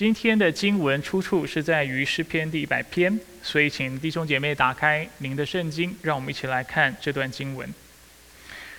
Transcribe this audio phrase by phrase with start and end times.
[0.00, 7.68] 今天的经文出处是在于诗篇第一百篇，所以请弟兄姐妹打开您的圣经，让我们一起来看这段经文。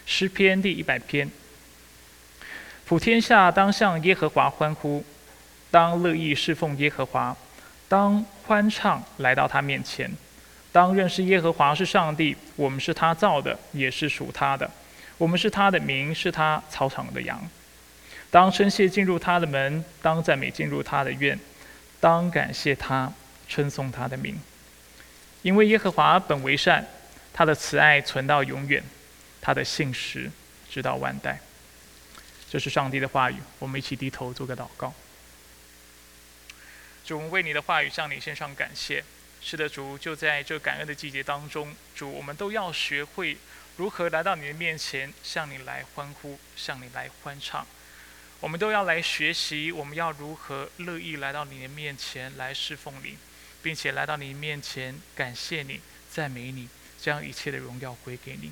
[0.07, 1.29] 诗篇第一百篇：
[2.87, 5.05] 普天下当向耶和华欢呼，
[5.69, 7.37] 当乐意侍奉耶和华，
[7.87, 10.11] 当欢唱来到他面前，
[10.71, 14.67] 当认识耶和华是上帝，我们是他造的，也是属他的，
[15.19, 17.39] 我们是他的名，是他草场的羊。
[18.31, 21.37] 当称谢进入他的门，当赞美进入他的院，
[21.99, 23.11] 当感谢他，
[23.49, 24.39] 称颂他的名。
[25.41, 26.87] 因为耶和华本为善，
[27.33, 28.81] 他的慈爱存到永远，
[29.41, 30.31] 他的信实
[30.69, 31.39] 直到万代。
[32.49, 34.93] 这是上帝的话语，我们一起低头做个祷告。
[37.05, 39.03] 主，为你的话语向你献上感谢。
[39.41, 43.35] 是的，主，就在这感恩的季节当中，主，我们都要学会
[43.75, 47.65] 如何来到你的面前，向你来欢呼，向你来欢唱。
[48.41, 53.15] 我们都要来学习，我们要如何乐意来到你的面前来侍奉你，
[53.61, 55.79] 并且来到你面前感谢你、
[56.11, 56.67] 赞美你，
[56.99, 58.51] 将一切的荣耀归给你。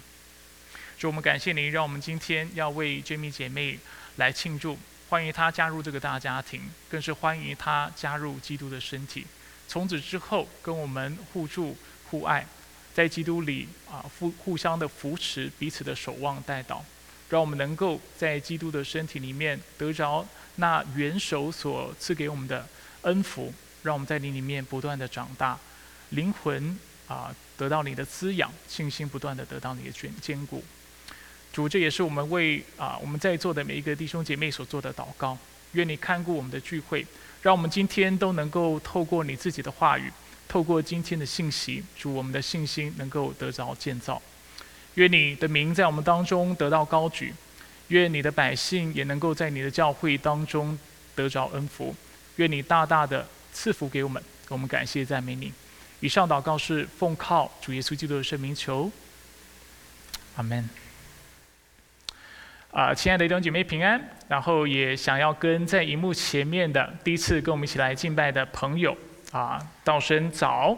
[0.99, 3.79] 主，我们感谢你，让我们今天要为 Jamie 姐妹
[4.17, 4.77] 来庆祝，
[5.09, 9.25] 欢迎她加入这个大家庭，更是欢迎她加入基督的身体，
[9.67, 11.75] 从此之后跟我们互助
[12.11, 12.45] 互爱，
[12.93, 16.83] 在基督里啊互互相的扶持，彼此的守望带祷。
[17.29, 22.67] 让我们能够在基督的身体里面得着那元首所赐给我们的
[23.03, 25.57] 恩福，让我们在你里面不断的长大，
[26.09, 30.63] 灵魂啊得到你的滋养，信心不断的得到你的坚坚固。
[31.53, 35.37] 主，这也是我们为啊我们在座的每一个弟兄姐妹所做的祷告。
[35.73, 37.05] 愿你看顾我们的聚会，
[37.43, 40.11] 让我们今天都能够透过你自己的话语，
[40.47, 44.19] 透过今天的信息，主我们的信心能够得着建造。
[44.95, 47.33] 愿你的名在我们当中得到高举，
[47.87, 50.77] 愿你的百姓也能够在你的教会当中
[51.15, 51.95] 得着恩福，
[52.35, 55.53] 愿你大大的赐福给我们，我们感谢赞美你。
[56.01, 58.91] 以上祷告是奉靠主耶稣基督的圣名求，
[60.35, 60.69] 阿门。
[62.71, 68.95] 啊，亲爱的弟兄姐妹平安，然后也想要跟在荧幕前面的第一次跟我们一起来敬拜的朋友
[69.31, 70.77] 啊，道声早。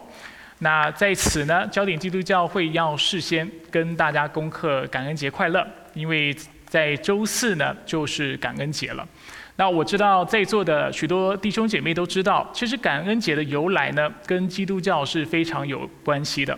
[0.62, 6.32] 那在此呢，焦点基督教会要事先跟大家恭贺感恩节快乐，因为
[6.64, 9.04] 在周四呢就是感恩节了。
[9.56, 16.56] 那我知道在座的许多弟兄姐妹都知道，其实感恩节的由来呢跟基督教是非常有关系的。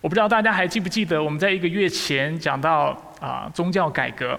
[0.00, 4.36] 我不知道大家还记不记得我们在一个月前讲到啊宗教改革，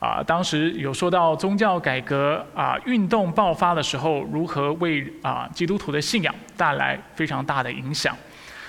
[0.00, 8.16] 啊当时有说到宗教改革啊运动爆发的时候，如何为啊基督徒的信仰带来非常大的影响。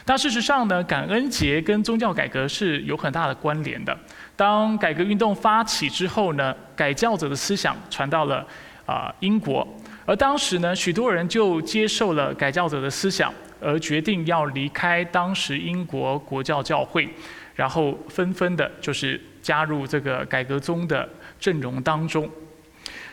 [0.09, 3.95] 那事实上呢，感恩节跟宗教改革是有很大的关联的。
[4.35, 8.43] 当改革运动发起之后呢，改教者的思想传到了
[8.87, 9.67] 啊英国，
[10.07, 13.31] 而当时呢，许多人就接受了改教者的思想，
[13.61, 17.07] 而决定要离开当时英国国教教会，
[17.53, 21.07] 然后纷纷的就是加入这个改革宗的
[21.39, 22.27] 阵容当中。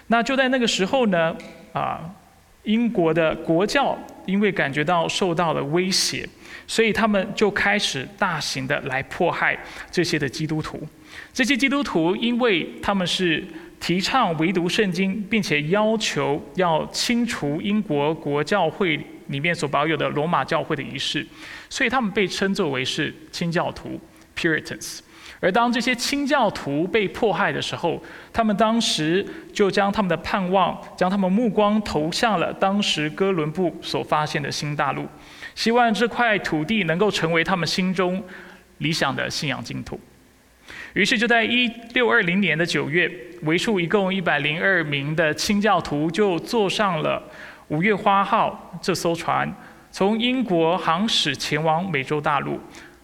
[0.06, 1.36] 那就在那个时候呢，
[1.74, 2.00] 啊，
[2.66, 6.28] 英国的国教因为感觉到受到了威胁。
[6.68, 9.56] 所以他们就开始大型的来迫害
[9.88, 10.82] 这些的基督徒。
[11.32, 13.44] 这些基督徒，因为他们是
[13.78, 21.24] 提倡唯独圣经，并且要求要清除英国国教会里面所保有的罗马教会的仪式，
[21.70, 24.00] 所以他们被称作为是清教徒
[24.36, 24.98] （Puritans）。
[25.38, 28.02] 而当这些清教徒被迫害的时候，
[28.32, 35.06] 他们当时就将他们的盼望、将他们目光投向了当时哥伦布所发现的新大陆。
[35.54, 38.22] 希望这块土地能够成为他们心中
[38.78, 40.00] 理想的信仰净土。
[40.94, 43.10] 于是就在一六二零年的九月，
[43.42, 47.22] 为数一共一百零二名的清教徒就坐上了
[47.68, 49.50] “五月花号”这艘船，
[49.90, 52.58] 从英国航驶前往美洲大陆。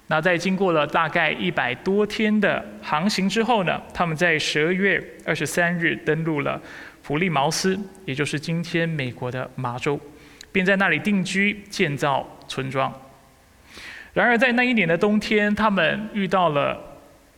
[0.06, 6.60] 那在经过了大概一百多天的航行之后呢，他们在十二月二十三日登陆了
[7.02, 9.98] 普利茅斯，也就是今天美国的麻州。
[10.54, 12.92] 并在那里定居，建造村庄。
[14.12, 16.78] 然而，在那一年的冬天，他们遇到了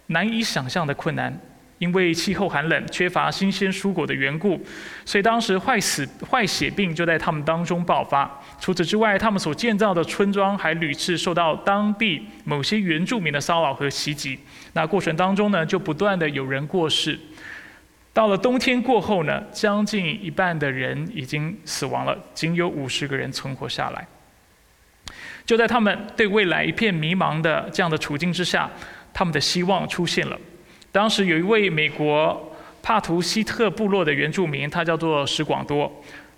[0.08, 1.32] 难以想象的困难，
[1.78, 4.60] 因为气候寒冷、缺乏新鲜蔬果的缘故，
[5.04, 8.30] 所以当时坏死、坏血病就在他们当中爆发。
[8.60, 14.38] 除此之外，他们所建造的村庄还屡次受到当地某些原住民的骚扰和袭击。
[14.72, 17.18] 那过程当中呢，就不断的有人过世。
[18.12, 24.06] 到了冬天过后呢，将近一半的人已经死亡了，仅有五十个人存活下来。
[25.44, 28.70] 就在他们对未来一片迷茫的这样的处境之下，
[29.12, 30.38] 他们的希望出现了。
[30.94, 35.90] 当时有一位美国帕图西特部落的原住民，他叫做史广多。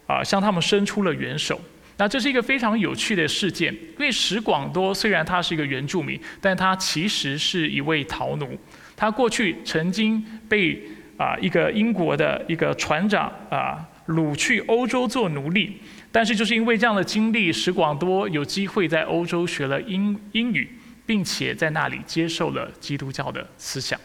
[0.06, 1.61] 啊向他们伸出了援手。
[1.97, 8.56] 那这是一个非常有趣的事件，因为史广多虽然他是一个原住民，但他其实是一位逃奴。
[8.94, 10.81] 他过去曾经被
[11.17, 15.79] 啊一个英国的一个船长啊掳去欧洲做奴隶，
[16.12, 20.70] 但是就是因为这样的经历，史广多有机会在欧洲学了英英语，
[21.05, 23.99] 并且在那里接受了基督教的思想，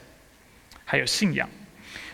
[0.92, 1.48] 还有信仰。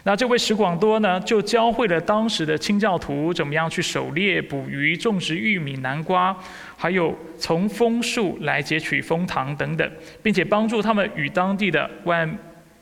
[0.03, 6.38] 那这位石广多呢，就教会了当时的清教徒怎么样去狩猎、捕鱼、种植玉米、南瓜，
[6.77, 9.91] 还有从枫树来截取枫糖等等，
[10.21, 12.29] 并且帮助他们与当地的外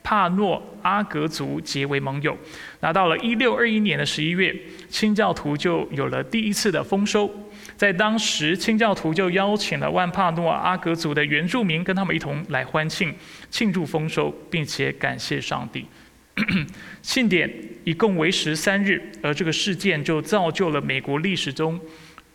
[0.05, 2.37] 帕诺阿格族结为盟友。
[2.79, 4.55] 那到了一六二一年的十一月，
[4.87, 7.27] 清教徒就有了第一次的丰收。
[7.75, 13.11] 在当时，清教徒就邀请了万帕诺阿格族的原住民，跟他们一同来欢庆、
[13.49, 15.87] 庆祝丰收，并且感谢上帝。
[17.01, 17.51] 庆典
[17.83, 21.79] 一共为时三日，而这个事件就造就了美国历史中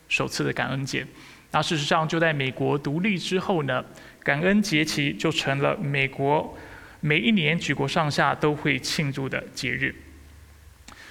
[0.08, 1.06] 首次的感恩节。
[1.52, 3.84] 那事实上，就在美国独立之后呢，
[4.24, 6.56] 感恩节期就成了美国
[7.00, 9.94] 每一年举国上下都会庆祝的节日。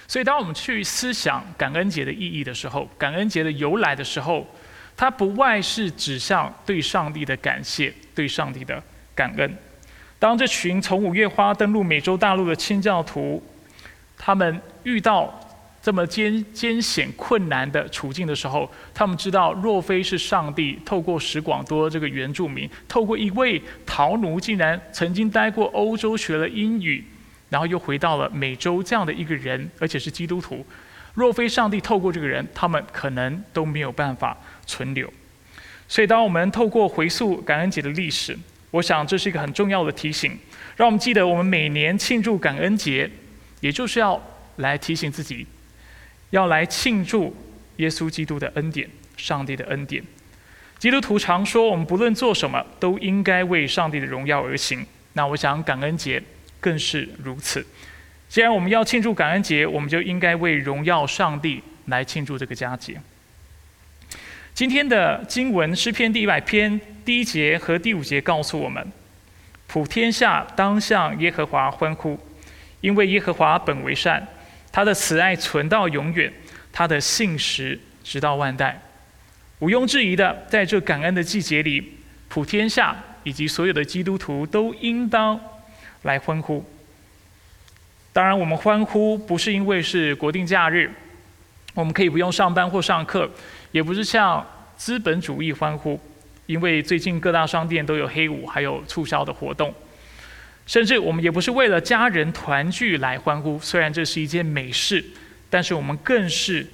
[0.06, 4.44] 所以，当我们去思想感恩节的意义的时候，感恩节的由来的时候，
[4.96, 8.82] 它不外是指向对上帝的感谢，对上帝的
[9.14, 9.56] 感恩。
[10.18, 13.42] 当这群从五月花登陆美洲大陆的清教徒，
[14.18, 15.32] 他们遇到
[15.82, 27.02] 这么艰艰险困难的处境的时候，他们知道，若非是上帝透过史广多这个原住民，透过一位逃奴，竟然曾经待过欧洲学了英语，
[27.48, 30.64] 然后又回到了美洲这样的一个人，而且是基督徒，
[31.14, 34.36] 若非上帝透过这个人，他们可能都没有办法
[34.66, 35.10] 存留。
[35.88, 38.38] 所以，当我们透过回溯感恩节的历史，
[38.70, 40.38] 我想这是一个很重要的提醒，
[40.76, 43.10] 让我们记得我们每年庆祝感恩节，
[43.60, 44.22] 也就是要
[44.56, 45.44] 来提醒自己，
[46.30, 47.36] 要来庆祝
[47.76, 50.02] 耶稣基督的恩典、上帝的恩典。
[50.78, 54.86] 基督徒常说，我们不论做什么，都应该为上帝的荣耀而行。
[55.12, 56.22] 那我想感恩节
[56.60, 57.66] 更是如此。
[58.28, 63.00] 既然我们要庆祝感恩节，我们就应该为荣耀上帝来庆祝这个佳节。
[64.54, 68.86] 今天的经文诗篇第一百篇第一节和第五节告诉我们：
[69.66, 72.18] 普天下当向耶和华欢呼，
[72.80, 74.26] 因为耶和华本为善，
[74.72, 76.32] 他的慈爱存到永远，
[76.72, 78.80] 他的信实直到万代。
[79.58, 85.38] 毋庸置疑的，在这感恩的季节里，普天下以及所有的基督徒都应当
[86.02, 86.64] 来欢呼。
[88.12, 90.90] 当然，我们欢呼不是因为是国定假日，
[91.74, 93.30] 我们可以不用上班或上课。
[93.72, 94.44] 也不是向
[94.76, 96.00] 资本主义欢呼，
[96.46, 99.72] 因为最近各大商店都有黑五，还有促销的活动。
[100.70, 105.04] 甚至我们也不是为了家人团聚来欢呼，虽然这是一件美事，
[105.50, 106.64] 但是我们更是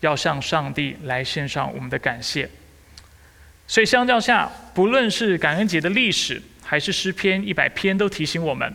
[0.00, 2.50] 要向上帝来献上我们的感谢。
[3.68, 8.74] 所以相较下，不论是感恩节的历史，还是诗篇一百篇，都提醒我们，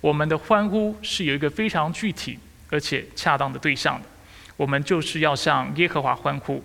[0.00, 2.38] 我们的欢呼是有一个非常具体
[2.70, 4.06] 而且恰当的对象的。
[4.56, 6.62] 我们就是要向耶和华欢呼。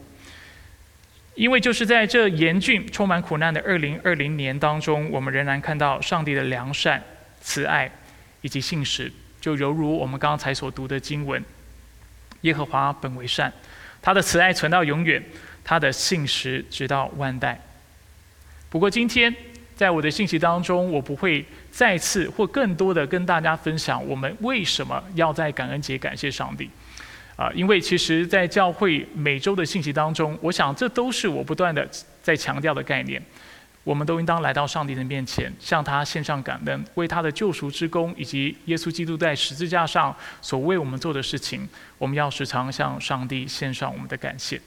[1.34, 7.02] 因为就是在这严峻、充满苦难的二零二零年当中，我们仍然看到上帝的良善、
[7.42, 7.92] 慈爱
[8.42, 11.44] 以及信实，就犹如我们刚才所读的经文：
[12.42, 13.52] 耶和华本为善，
[14.02, 15.24] 他的慈爱存到永远，
[15.64, 17.60] 他的信实直到万代。
[18.70, 19.36] 不过今天
[19.76, 26.70] 在我的信息当中，我不会再次或更多的跟大家分享我们为什么要在感恩节感谢上帝。
[27.36, 31.90] 啊，因为其实，在教会每周的信息当中，我想这都是我不断的
[32.22, 33.20] 在强调的概念。
[33.84, 44.62] 我们都应当来到上帝的面前，向他献上感恩，为他的救赎之功以及耶稣基督在十字架上所为我们做的事情，我们要时常向上帝献上我们的感谢。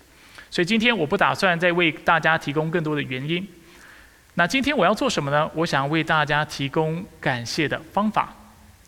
[0.51, 3.47] 所以今天我不打算再为大家提供更多的原因。
[4.35, 5.49] 那今天我要做什么呢？
[5.55, 8.35] 我想为大家提供感谢的方法。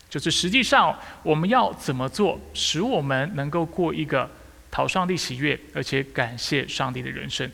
[0.09, 4.29] 就是实际上我们要怎么做，使我们能够过一个
[4.71, 7.49] 讨上帝喜悦，而且感谢上帝的人生。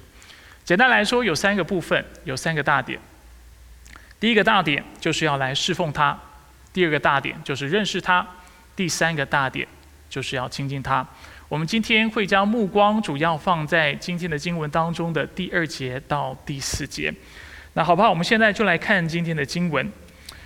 [0.66, 3.00] 简单来说，有三个部分，有三个大点。
[4.20, 6.18] 第一个大点就是要来侍奉他；
[6.72, 8.26] 第二个大点就是认识他；
[8.76, 9.68] 第三个大点
[10.10, 11.06] 就是要亲近他。
[11.50, 17.14] 我们今天会将目光主要放在今天的经文当中的第二节到第四节。
[17.74, 18.10] 那好不好？
[18.10, 19.92] 我们现在就来看今天的经文。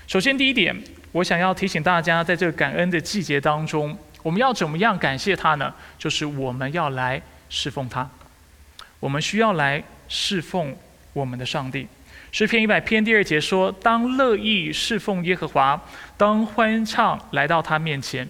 [0.07, 0.75] 首先，第一点。
[1.13, 5.73] 我想要提醒大家，在这个感恩的季节当中，我们要怎么样感谢他呢？
[5.97, 7.19] 就是我们要来
[7.49, 8.07] 侍奉他，
[8.99, 10.75] 我们需要来侍奉
[11.13, 11.87] 我们的上帝。
[12.31, 15.81] 诗篇一百篇第二节说：“当乐意侍奉耶和华，
[16.17, 18.27] 当欢唱来到他面前。”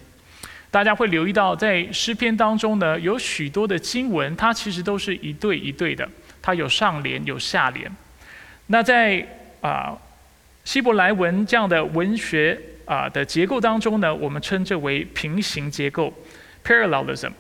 [0.69, 6.07] 大家会留意到，在诗篇当中呢，有许多的经文，它其实都是一对一对的，
[6.41, 7.89] 它有上联有下联。
[8.67, 9.25] 那在
[9.62, 9.98] 啊
[10.63, 16.13] 希伯来文这样的文学啊的结构当中呢，我们称之为平行结构
[16.63, 17.31] （parallelism）。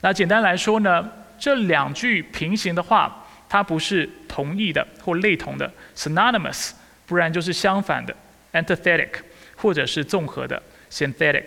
[0.00, 6.72] 那简单来说呢，这两句平行的话，它不是同义的或类同的 （synonymous），
[7.06, 8.14] 不然就是相反的
[8.52, 9.10] （antithetic）
[9.56, 10.60] 或者是综合的
[10.90, 11.44] （synthetic）。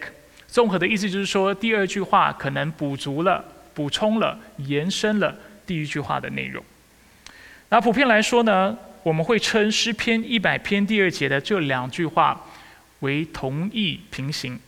[0.48, 6.64] 综合的意思就是说，第二句话可能补足了、补充了、延伸了第一句话的内容。
[7.70, 12.46] 那普遍来说呢，我们会称诗篇一百篇第二节的这两句话
[13.02, 14.60] 为同义平行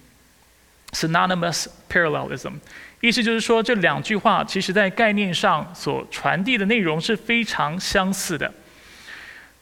[0.92, 2.54] （synonymous parallelism）。
[3.02, 8.52] 意思就是说，这两句话其实在概念上所传递的内容是非常相似的。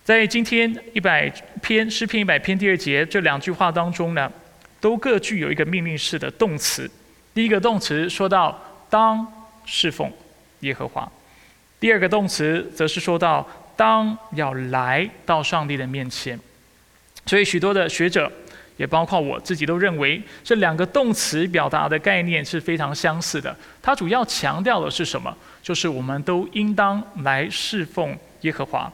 [0.03, 1.29] 在今天一百
[1.61, 4.31] 篇诗篇一百篇第二节这两句话当中呢。
[4.81, 6.89] 都各具有一个命令式的动词。
[7.33, 8.57] 第一个动词说到
[8.89, 9.27] 当
[9.65, 10.09] 侍奉
[10.61, 11.11] 耶和华，
[11.81, 16.39] 第二个动词则是说到当要来到上帝的面前。
[17.25, 18.31] 所以许多的学者，
[18.79, 23.53] 也包括我自己，都认为这两个动词表达的概念是非常相似的。
[23.81, 25.35] 它主要强调的是什么？
[25.61, 28.89] 就是我们都应当来侍奉耶和华。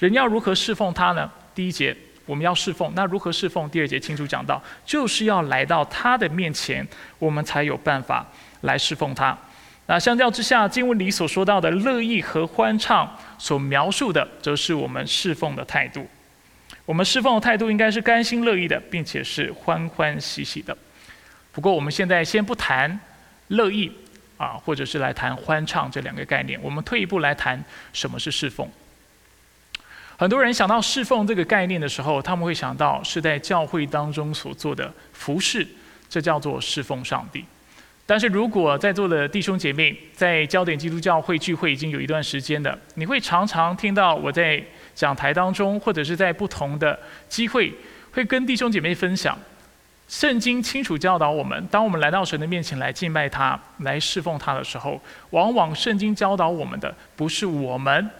[0.00, 1.30] 人要如何侍奉他呢？
[1.54, 1.96] 第一节。
[2.26, 3.66] 我们要侍奉，那如何侍奉？
[3.70, 6.86] 第二节清楚讲到，就是要来到他的面前，
[7.18, 8.26] 我们才有办法
[8.60, 9.34] 来侍奉他。
[9.86, 16.06] 那相较之下，经文里所说到的乐意和欢畅，所描述的则是我们侍奉的态度。
[16.88, 20.74] 我们侍奉的态度应该是甘心乐意的，并且是欢欢喜喜的。
[21.52, 22.98] 不过，我们现在先不谈
[23.48, 23.92] 乐意
[24.38, 28.66] 啊，或者是来谈欢畅这两个概念，我们退一步来谈什么是侍奉。
[30.16, 35.68] 很多人想到侍奉这个概念的时候，他们会想到是在教会当中所做的服饰，
[36.08, 37.44] 这叫做侍奉上帝。
[38.06, 44.64] 但是如果在座的弟兄姐妹在焦点基督教会聚会已经有一段时间的，你会常常听到我在
[44.98, 47.72] 讲台当中，或者是在不同的机会，
[48.10, 49.38] 会跟弟兄姐妹分享，
[50.08, 55.00] 圣经清楚教导我们，当我们来到神的面前来敬拜他、来侍奉他的时候，
[55.30, 58.10] 往往圣经教导我们的不是我们。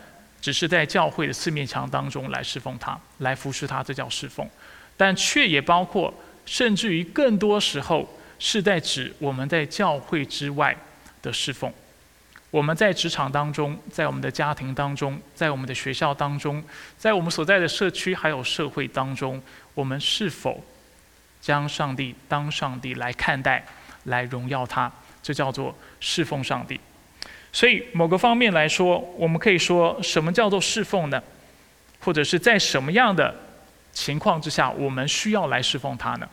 [0.41, 4.49] 只是在教会的四面墙当中来侍奉他，来服侍他，这叫侍奉。
[4.97, 6.15] 但却也包括，
[6.47, 8.09] 甚至于更多时候
[8.39, 10.77] 是在指我们在教会之外
[11.21, 11.73] 的侍奉。
[12.51, 16.65] 我们在职场当中，在我们的家庭当中，在我们的学校当中，
[16.97, 19.43] 在我们所在的社区还有社会当中，
[19.75, 20.65] 我们是否
[21.41, 23.65] 将上帝当上帝来看待，
[24.05, 24.91] 来荣耀他？
[25.23, 26.81] 这叫做侍奉上帝。
[27.53, 31.23] 所以，某个方面来说，我们可以说什么叫做侍奉呢？
[32.01, 33.35] 或者是在什么样的
[33.93, 36.27] 情况之下，我们需要来侍奉他呢？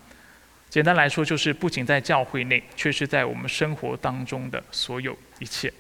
[0.70, 5.72] 简单来说，就是不仅在教会内，却是在我们生活当中的所有一切。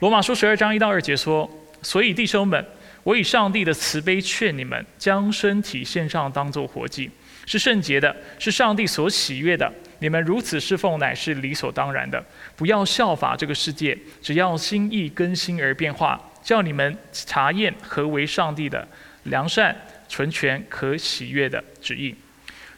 [0.00, 1.48] 罗马书十二章一到二节说
[1.80, 2.62] ：“所以弟兄们，
[3.02, 7.10] 我以上帝的慈悲劝你们，将身体献上，当作活祭，
[7.46, 12.22] 是圣洁的，是上帝所喜悦的。”你们如此侍奉，乃是理所当然的。
[12.54, 18.86] 不要效法这个世界，只要心意更新而变化，叫你们查验何为上帝的
[19.22, 19.74] 良善、
[20.10, 22.14] 纯全、可喜悦的旨意。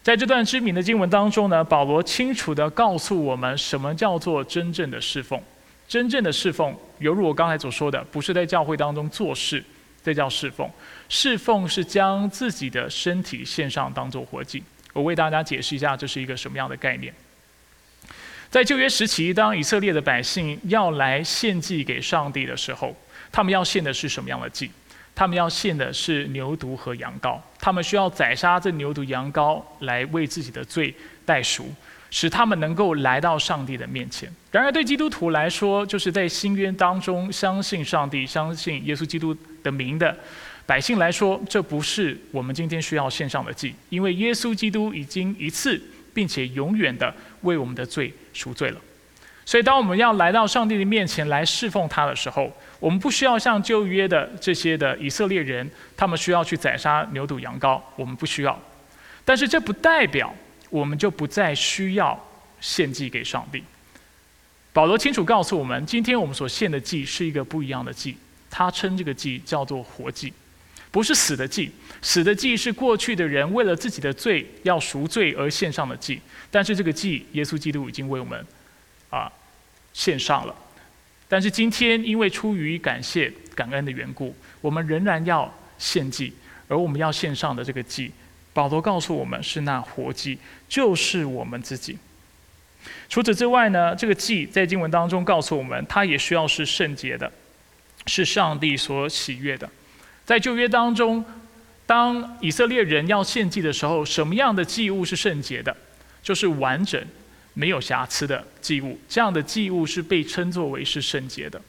[0.04, 5.42] 在这段知名的经文当中呢，保罗清楚地告诉我们，什么叫做真正的侍奉。
[5.88, 9.64] 真正的侍奉，犹如我刚才所说的，不是在教会当中做事，
[10.04, 10.71] 这叫侍奉。
[11.09, 14.62] 侍奉是将自己的身体献上，当做活祭。
[14.92, 17.12] 我为大家解释一下，这是一个什么样的概念。
[18.50, 22.95] 在旧约时期，当以色列的百姓要来献祭给上帝的时候，
[23.33, 24.71] 他们要献的是什么样的祭？
[25.14, 27.38] 他们要献的是牛犊和羊羔。
[27.59, 30.95] 他们需要宰杀这牛犊、羊羔来为自己的罪
[31.26, 31.75] 代赎，
[32.10, 34.32] 使他们能够来到上帝的面前。
[34.50, 40.16] 然而，对基督徒来说，就是在新约当中相信上帝、相信耶稣基督的名的。
[40.66, 45.80] 百姓来说，这不是我们今天需要献上的祭，因为耶稣基督已经一次
[46.12, 48.80] 并且永远的为我们的罪赎罪了。
[49.46, 58.60] 所以，当我们要来到上帝的面前来侍奉他的时候，我们不需要像旧约的这些的以色列人，他们需要去宰杀牛犊羊羔，我们不需要。
[59.24, 60.34] 但是，这不代表
[60.70, 62.18] 我们就不再需要
[62.60, 63.62] 献祭给上帝。
[64.72, 68.16] 保罗清楚告诉我们，今天我们所献的祭是一个不一样的祭，
[68.50, 70.32] 他称这个祭叫做活祭。
[70.90, 71.70] 不是死的祭，
[72.00, 76.20] 死的祭是过去的人为了自己的罪要赎罪而献上的祭。
[76.50, 78.46] 但是这个祭，耶稣基督已经为我们
[79.10, 79.30] 啊
[79.92, 80.54] 献上了。
[81.28, 86.32] 但是今天，因为出于感谢感恩的缘故，我们仍然要献祭。
[86.70, 88.12] 而我们要献上的这个祭，
[88.58, 90.36] 保罗告诉我们是那活祭，
[90.68, 91.96] 就是我们自己。
[93.08, 97.30] 除此之外呢，这个祭在经文当中告诉我们，它也需要是圣洁的，
[98.06, 99.70] 是上帝所喜悦的。
[100.24, 101.24] 在旧约当中，
[101.86, 105.76] 当以色列人要献祭的时候，什么样的祭物是圣洁的？
[106.20, 107.00] 就是完整、
[107.54, 108.98] 没有瑕疵的祭物。
[109.08, 111.62] 这样的祭物是被称作为是圣洁的。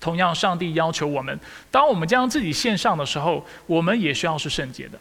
[0.00, 1.38] 同样，上帝要求我们，
[1.70, 4.98] 当我们将自己献上的时候，我们也需要是圣洁的。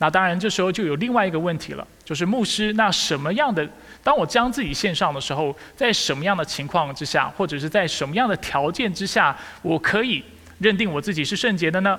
[0.00, 3.68] 那当然，这时候就有另外一个问题了，就是牧师，那什么样的？
[4.04, 10.22] 当我将自己献上的时候，在什么样的情况之下，或者是在什么样的条件之下，我可以
[10.60, 11.98] 认定我自己是圣洁的呢？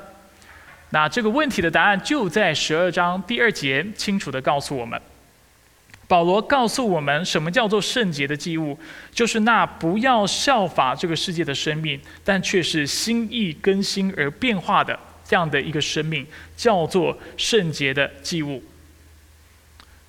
[0.92, 5.00] 那这个问题的答案就在十二章第二节清楚的告诉我们。
[6.08, 8.80] 保罗告诉我们，什么叫做圣洁的祭物？
[9.12, 14.98] 就是那不要效法这个世界的生命，但却是心意更新而变化的
[15.30, 16.26] 这样的一个生命，
[16.58, 18.64] 叫做圣洁的祭物。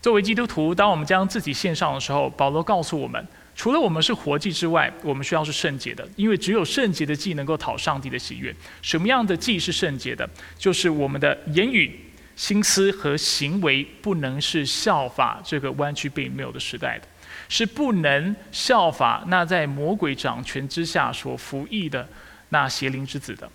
[0.00, 3.23] 作为基督徒，当我们将自己献上的时候，保罗告诉我们，
[3.55, 8.55] 除了我们是活祭之外，我们需要是圣洁的，因为只有圣洁的祭能够讨上帝的喜悦。
[8.81, 10.27] 什么样的祭是圣洁的？
[10.57, 12.00] 就是我们的言语。
[12.37, 17.07] 心思和行为不能是效法这个弯曲背谬的时代的，
[17.50, 22.09] 是不能效法那在魔鬼掌权之下所服役的
[22.49, 23.47] 那邪灵之子的。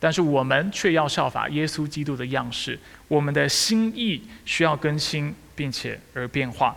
[0.00, 2.78] 但是我们却要效法耶稣基督的样式，
[3.08, 6.76] 我们的心意需要更新，并且而变化。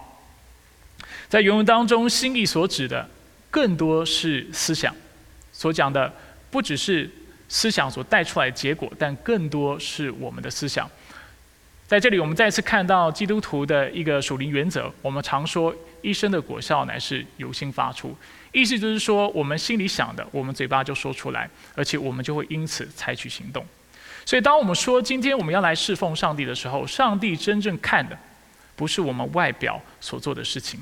[1.30, 3.08] 在原文当中，心意所指的
[3.50, 4.96] 更多是思想，
[5.54, 6.12] 所讲的
[6.50, 7.10] 不只是
[7.48, 10.90] 思想所带出来的结果，但更多是我们的思想。
[11.91, 14.89] 在这里，我们再次看到基督徒的一个属灵原则。
[15.01, 18.15] 我们常说，一生的果效乃是由心发出，
[18.53, 23.65] 意思就是说，我们心里想的，我们嘴巴就说出来，而且我们就会因此采取行动。
[24.25, 28.17] 所以，当我们说今天我们要来侍奉上帝的时候，上帝真正看的，
[28.77, 30.79] 不是我们外表所做的事情，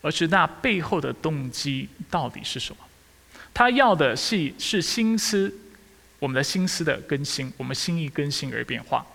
[0.00, 2.82] 而是那背后的动机到底是什么。
[3.54, 5.54] 他要的是是心思，
[6.18, 9.06] 我们的心思的更新，我们心意更新而变化。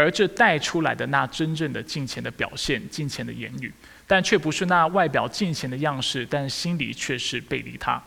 [0.00, 3.72] 而这带出来的那真正的金钱的表现，金钱的言语，
[4.06, 8.02] 但却不是那外表金钱的样式，但心里却是背离他。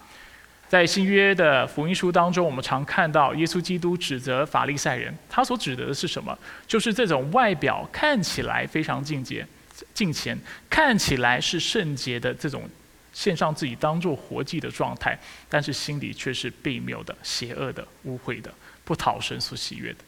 [0.68, 6.36] 在新约的福音书当中，我们常看到耶稣基督指责法利赛人，他所指责的是什么？
[6.66, 9.46] 就是这种外表看起来非常敬洁、
[9.94, 10.36] 敬虔，
[10.72, 12.68] 看起来是圣洁的这种
[13.12, 15.16] 献上自己当做活祭的状态，
[15.48, 18.52] 但是心里却是悖谬的、邪恶的、污秽的，
[18.84, 20.00] 不讨神所喜悦的。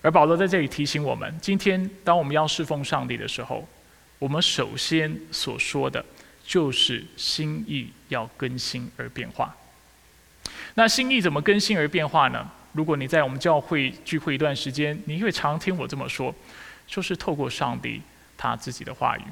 [0.00, 3.66] 而保罗在这里提醒我们：今天当我们要侍奉上帝的时候，
[4.18, 6.04] 我们首先所说的，
[6.44, 9.54] 就是心意要更新而变化。
[10.74, 12.48] 那心意怎么更新而变化呢？
[12.72, 16.32] 如果你在我们教会聚会一段时间，你会常听我这么说，
[16.86, 18.00] 就是透过上帝
[18.36, 19.22] 他自己的话语。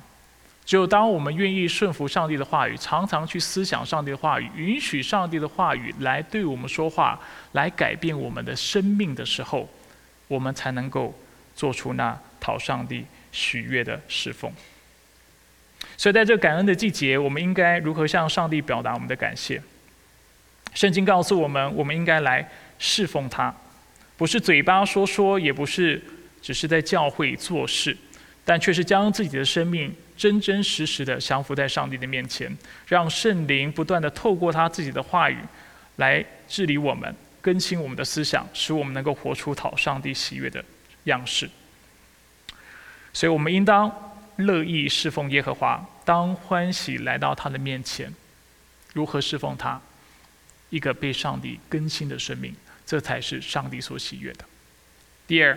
[0.65, 7.21] 只有当我们愿意顺服上帝的话语，常常去思想上帝的话语，允许上帝的话语来对我们说话，
[7.53, 9.69] 来改变我们的生命的时候。
[10.29, 11.15] 我们才能够
[11.55, 14.53] 做出那讨上帝喜悦的侍奉。
[15.97, 19.63] 所以，在这感恩的季节，我们应该如何向上帝表达我们的感谢？
[20.75, 22.47] 圣经告诉我们，我们应该来
[22.79, 23.55] 侍奉他，
[24.17, 26.03] 不是嘴巴说说，也不是
[26.43, 27.97] 只是在教会做事，
[28.45, 32.55] 但却是将自己的生命真真实实的降服在上帝的面前，
[32.87, 35.39] 让圣灵不断的透过他自己的话语
[35.97, 37.15] 来治理我们。
[37.47, 40.65] 更新我们的思想，使我们能够活出讨上帝喜悦的
[41.05, 41.49] 样式。
[43.13, 43.89] 所以，我们应当
[44.39, 48.13] 乐意侍奉耶和华，当欢喜来到他的面前。
[48.95, 49.81] 如何侍奉他？
[50.71, 52.53] 一个被上帝更新的生命，
[52.85, 54.45] 这才是上帝所喜悦的。
[55.29, 55.57] 第二，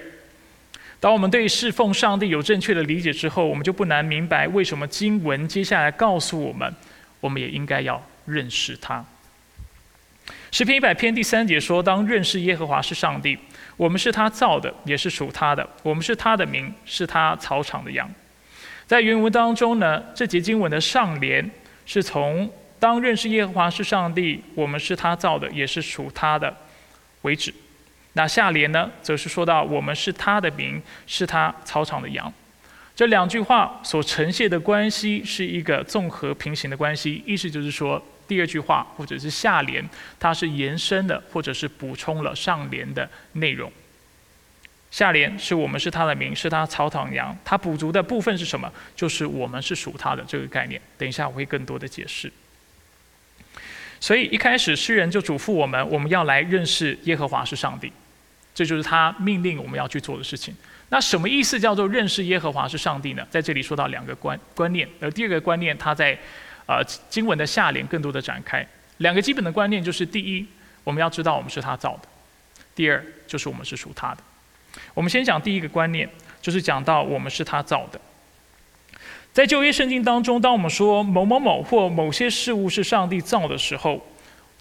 [0.99, 6.71] 当我们对侍奉上帝有正确的理解之后，我们就不难明白为什么经文接下来告诉我们，
[7.19, 9.03] 我们也应该要认识他。
[10.51, 13.37] 诗篇一百篇第三节说：“当认识耶和华是上帝，
[13.77, 15.67] 我们是他造的，也是属他的。
[15.83, 18.09] 我们是他的名，是他草场的羊。”
[18.87, 21.47] 在原文当中呢，这节经文的上联
[21.85, 26.57] 是从“当认识耶和华是上帝，我们是他造的，也是属他的”
[27.21, 27.53] 为止。
[28.13, 32.33] 那下联呢，则是说到“我们是他的名，是他草场的羊”。
[32.95, 38.03] 这两句话所呈现的关系是一个综合平行的关系，意思就是说。
[38.29, 39.83] 第二句话或者是下联，
[40.19, 43.69] 它是延伸的，或者是补充了上联的内容。
[44.91, 48.71] 下联是我们是他的名，是他草场羊，它补足的部分是什么？
[48.95, 50.79] 就是我们是属他的这个概念。
[50.97, 52.31] 等一下我会更多的解释。
[53.99, 57.91] 所以一开始诗人就嘱咐我们，我们要来认识耶和华是上帝，
[58.53, 60.55] 这就是他命令我们要去做的事情。
[60.89, 63.27] 那什么意思叫做认识耶和华是上帝呢？
[63.29, 66.17] 在这里说到两个观观念，而第二个观念，他在。
[66.69, 68.63] 呃经文的下联更多的展开。
[68.97, 70.45] 两个基本的观念就是：第一，
[70.83, 72.07] 我们要知道我们是他造的；
[72.75, 74.17] 第二，就是我们是属他的。
[74.93, 76.07] 我们先讲第一个观念，
[76.39, 77.99] 就是讲到我们是他造的。
[79.33, 84.05] 在旧约圣经当中，当我们说某某某或某些事物是上帝造的时候，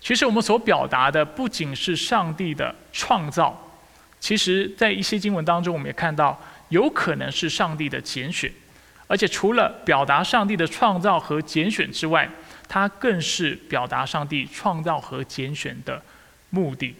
[0.00, 3.70] 其实我们所表达的不仅是上帝的创造，
[4.18, 8.50] 其实在一些经文当中，我们也看到有可能是上帝的拣选，
[9.08, 12.28] 而且除了表达上帝的创造和拣选之外，
[12.68, 16.00] 它更是表达上帝创造和拣选的
[16.50, 16.94] 目的。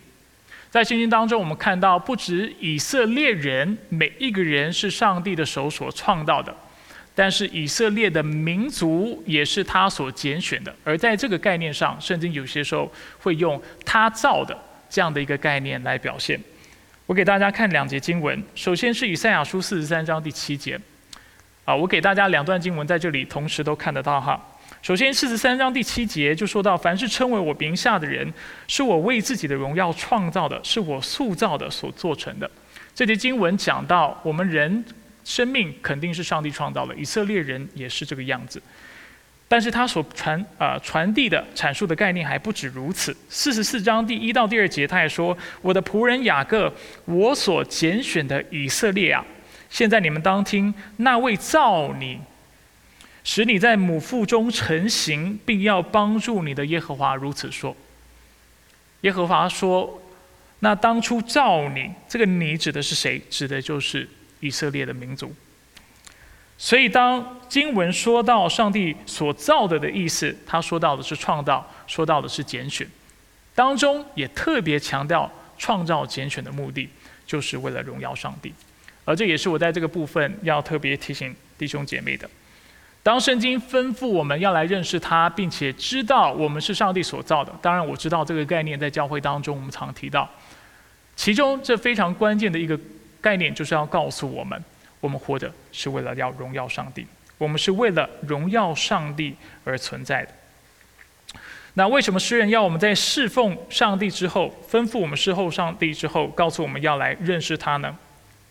[0.68, 6.53] 在圣经当中，我们看到不止以色列人每一个人是上帝的手所创造的。
[7.14, 14.57] 但是以色列的民族也是他所拣选的，而在这个概念上，圣经有些时候会用他造的
[14.88, 16.40] 这样的一个概念来表现。
[17.07, 20.79] 我给大家看两节经文，首先是以赛亚书四十三章第七节，
[21.68, 24.42] 啊，我给大家两段经文在这里同时都看得到哈。
[24.81, 28.33] 首先四十三章第七节就说到，凡是称为我名下的人，
[28.66, 32.50] 是我为自己的荣耀创造的，是我塑造的所做成的。
[32.94, 34.83] 这节经文讲到我们人。
[35.24, 38.62] 生命肯定是上帝创造的，以色列人也是这个样子。
[39.46, 43.14] 但是他所传啊传递的阐述的概念还不止如此。
[43.28, 46.72] 四十四章第一到第二节，他也说：“我的仆人雅各，
[47.04, 49.22] 我所拣选的以色列啊，
[49.70, 52.20] 现在你们当听那位造你，
[53.24, 57.76] 使你在母腹中成形，并要帮助你的耶和华如此说。”
[59.02, 60.02] 耶和华说
[60.61, 63.20] ：“那当初造你，这个你指的是谁？
[63.31, 64.09] 指的就是。”
[64.40, 65.35] 以色列的民族，
[66.57, 72.88] 所以当经文说到上帝所造的的意思，他说到的是创造，说到的是拣选，
[73.52, 75.28] 当中也特别强调
[75.59, 76.88] 创造拣选的目的，
[77.26, 78.54] 就是为了荣耀上帝。
[79.09, 82.29] 而这也是我在这个部分要特别提醒弟兄姐妹的：
[83.03, 90.29] 当圣经吩咐我们要来认识他，并且知道我们是上帝所造的，当然我知道这个概念在教会当中我们常提到，
[91.16, 92.79] 其中这非常关键的一个。
[93.21, 94.64] 概念就是要告诉我们，
[95.01, 97.05] 我们活着是为了要荣耀上帝，
[97.37, 100.29] 我们是为了荣耀上帝而存在的。
[101.75, 107.99] 那为什么诗人要我们在侍奉上帝之后，吩咐我们侍候上帝之后，告诉我们要来认识他呢？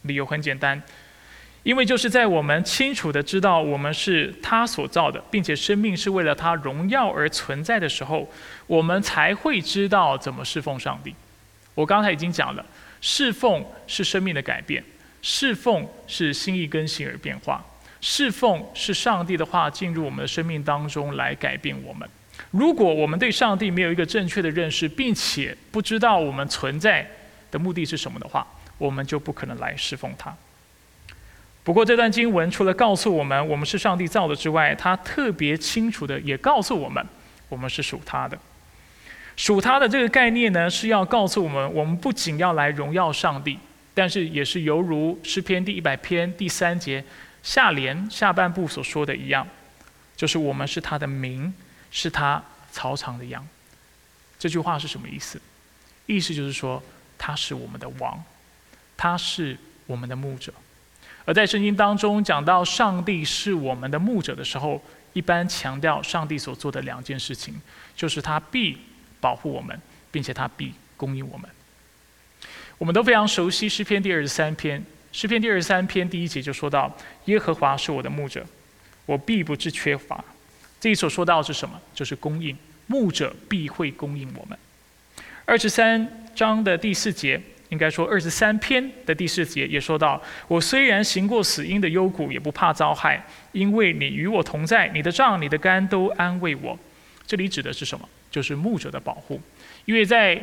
[0.08, 0.82] 理由很简单，
[1.64, 8.30] 因为就是在我们清楚的知道我们是他所造的，并且生命是为了他荣耀而存在的时候，
[8.66, 11.14] 我们才会知道怎么侍奉上帝。
[11.76, 12.66] 我刚才已经讲了。
[13.00, 14.84] 侍奉是生命的改变，
[15.22, 17.64] 侍奉是心意更新而变化，
[18.02, 22.10] 侍奉是上帝的话进入我们的生命当中来改变我们。
[22.50, 27.08] 如果我们对上帝没有一个正确的认识，并且不知道我们存在
[27.52, 28.46] 的目的是什么的话，
[28.78, 30.36] 我们就不可能来侍奉他。
[31.64, 37.06] 不过这段经文除了告诉我们我们是上帝造的之外，他特别清楚的也告诉我们，
[37.50, 38.38] 我们是属他的。
[39.36, 43.60] 属他的这个概念呢，是要告诉我们，我们不仅要来荣耀上帝，
[43.94, 47.04] 但是也是犹如诗篇第一百篇第三节
[47.44, 49.46] 下联下半部所说的一样，
[50.16, 51.54] 就是我们是他的名，
[51.92, 53.46] 是他草场的羊。
[54.40, 55.40] 这句话是什么意思？
[56.06, 56.82] 意思就是说，
[57.18, 58.24] 他是我们的王，
[58.98, 59.56] 他是
[59.86, 60.52] 我们的牧者。
[61.24, 64.84] 而在圣经当中讲到上帝是我们的牧者的时候，
[65.14, 67.54] 一般强调上帝所做的两件事情，
[67.96, 68.78] 就是他必。
[69.20, 69.82] 保护我们，
[70.12, 71.50] 并且他必供应我们。
[72.78, 74.82] 我们都非常熟悉诗篇第二十三篇。
[75.12, 78.46] 诗篇第二十三篇第一节就说到：“耶和华是我的牧者，
[79.08, 80.24] 我必不致缺乏。”
[80.80, 81.82] 这里所说到的是什么？
[81.96, 82.56] 就是供应，
[82.86, 84.58] 牧者必会供应我们。
[85.46, 96.78] 二十三章的第四节，应该说二十三篇的第四节也说到：“我虽然行过死荫的幽谷，也不怕遭害，因为你与我同在，你的杖、你的竿都安慰我。”
[97.28, 98.08] 这里指的是什么？
[98.30, 99.42] 就是牧者的保护，
[99.86, 100.40] 因为在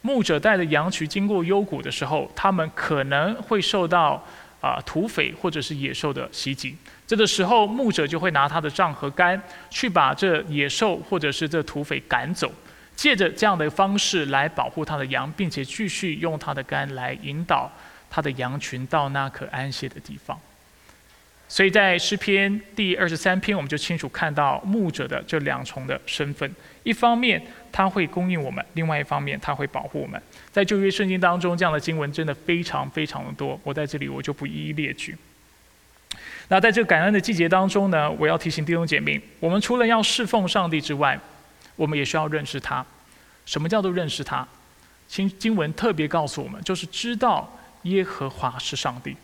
[0.00, 4.22] 牧者带着羊群经过幽谷的时候，他们可能会受到
[4.60, 6.76] 啊土匪或者是野兽的袭击。
[7.06, 12.50] 这个时候，牧者就会拿他的杖和杆去把这野兽或者是这土匪赶走，
[12.96, 17.70] 借着这样的方式来保护他的羊，并且继续用他的杆来引导
[18.10, 20.36] 他的羊群到那可安歇的地方。
[21.48, 26.50] 所以在诗篇第二十三篇，我们就清楚看到牧者的这两重的身份：
[26.82, 30.20] 一方面他会供应我们，另外一方面他会保护我们。
[30.50, 35.16] 在旧约圣经当中，这样的经文真的非常非常的多，我在这里我就不一一列举。
[36.48, 41.16] 那在这个感恩的季节当中呢，我要提醒弟兄姐妹，我们除了要侍奉上帝之外，
[41.76, 42.84] 我们也需要认识他。
[43.44, 44.46] 什么叫做认识他？
[45.06, 49.16] 经经文特别告诉我们，就是知道耶和华是上帝。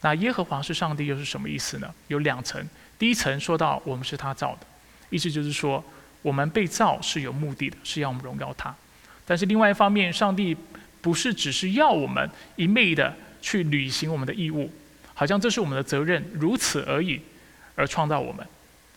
[0.00, 1.94] 那耶和华是上帝又是什么意思呢？
[2.08, 2.66] 有两层。
[2.98, 4.66] 第一层说到我们是他造的，
[5.10, 5.84] 意思就是说，
[6.22, 8.74] 我们被造是有目的的，是要我们荣耀他。
[9.26, 10.56] 但是另外一方面，上帝
[11.02, 14.70] 不是只是要我们一昧的去履行我们的义务，
[15.12, 17.20] 好像这是我们的责任，如此而已，
[17.74, 18.46] 而创造我们，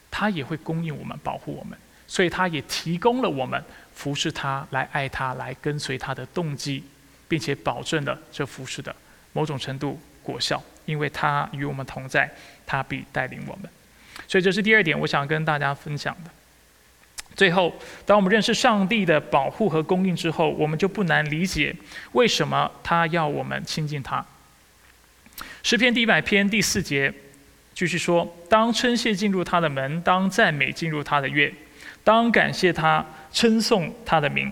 [0.09, 1.77] 他也会供应我们，保护我们，
[2.13, 3.59] 所以他也提供了我们
[3.95, 6.83] 服侍他、来爱他、来跟随他的动机，
[7.27, 8.95] 并且保证了这服侍的
[9.31, 12.29] 某种程度果效，因为他与我们同在，
[12.67, 13.67] 他必带领我们。
[14.27, 16.29] 所以这是第二点，我想跟大家分享的。
[17.35, 17.73] 最后，
[18.05, 21.75] 当我们认识上帝的保护和供应之后，我们就不难理解
[22.11, 24.23] 为什么他要我们亲近他。
[25.63, 27.11] 诗篇第一百篇第四节
[27.73, 31.51] 继续说：“当称谢进入他的门，当赞美进入他的院，
[32.03, 34.51] 当感谢他，称颂他的名。”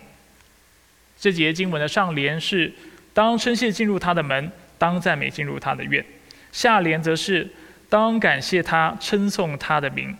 [1.19, 2.73] 这节经文的上联是
[3.13, 6.05] ：“当称谢进入他的门，当赞美进入他的院。”
[6.51, 7.49] 下联则是。
[7.91, 10.17] 当感谢他，称颂他的名，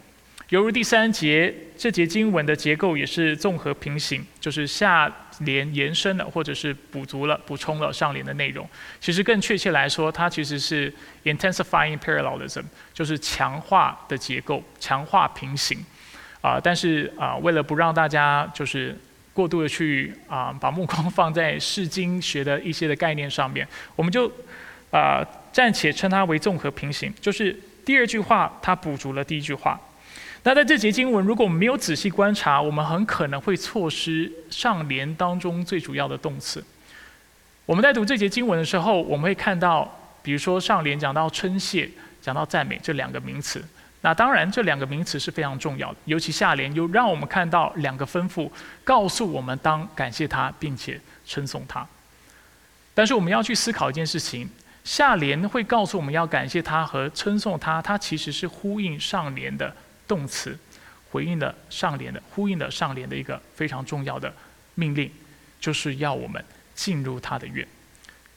[0.50, 8.70] 犹如第三节这节经文的结构也是综合平行，就是下联延伸了，或者是补足了、补充了上联的内容。
[9.00, 15.78] 其实更确切来说，它其实是 intensifying parallelism，就是强化的结构，强化平行。
[16.42, 18.98] 啊，但是啊，为了不让大家就是
[19.34, 24.32] 过度的去啊把目光 放在释经学的一些的概念上面，我们就
[24.92, 25.26] 啊。
[25.54, 29.78] 暂且称它为综合平行，就是第二句话它补足了第一句话。
[30.44, 36.64] 那在这节经文，如果没有仔细观察，我们很可能会错失上联当中最主要的动词。
[37.66, 41.90] 我们在读这节经文的时候，我们会看到，比如说上联讲到称谢、
[42.22, 43.62] 讲到赞美这两个名词。
[44.02, 48.50] 那当然，这两个名词是非常重要的，尤其下联又让我们看到两个吩咐，
[48.84, 51.88] 告诉我们当感谢他，并且称颂他。
[52.94, 54.50] 但是我们要去思考一件事情。
[54.84, 59.72] 下联会告诉我们要感谢他和称颂他，它其实是呼应上联的
[60.08, 60.58] 动词，
[61.12, 64.34] 回应了上联的，呼应了上联的一个非常重要的
[64.74, 65.12] 命令，
[65.60, 67.64] 就是要我们进入他的愿。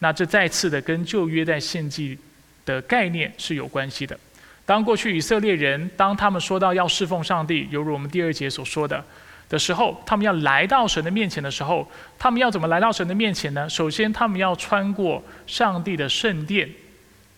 [0.01, 2.19] 那这再次的跟旧约在献祭
[2.67, 4.21] 的概念是有关系的。
[4.67, 9.05] 当过去以色列人当他们说到要侍奉上帝，犹如我们第二节所说的。
[9.47, 11.87] 的时候，他们要来到神的面前的时候，
[12.19, 13.69] 他们要怎么来到神的面前呢？
[13.69, 16.69] 首先，他们要穿过上帝的圣殿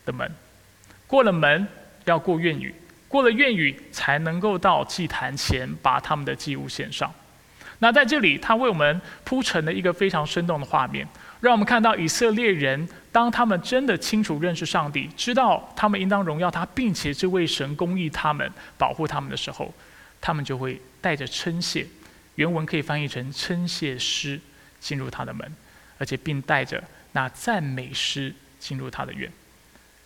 [0.05, 0.31] 的门，
[1.09, 1.67] 过了门
[2.05, 2.73] 要过院宇，
[3.09, 7.13] 过了院宇才能够到祭坛前把他们的祭物献上。
[7.79, 11.07] 那在这里，他为我们铺成了一个非常生动的画面，
[11.41, 19.75] 让我们看到以色列人当他们真的清楚认识上帝，知道他们应当荣耀他，并且是为神公义他们保护他们的时候，
[20.21, 21.87] 他们就会带着称谢。
[22.37, 24.41] 原文可以翻译成称谢诗
[24.81, 25.51] 进入他的门，
[25.99, 29.31] 而且并带着那赞美诗进入他的院。